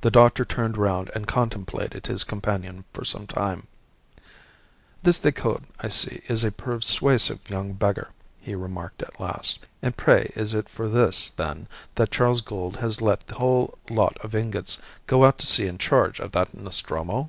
[0.00, 3.66] The doctor turned round and contemplated his companion for some time.
[5.02, 9.58] "This Decoud, I see, is a persuasive young beggar," he remarked at last.
[9.82, 14.16] "And pray is it for this, then, that Charles Gould has let the whole lot
[14.24, 17.28] of ingots go out to sea in charge of that Nostromo?"